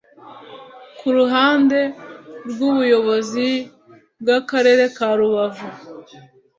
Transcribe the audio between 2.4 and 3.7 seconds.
rw’ubuyobozi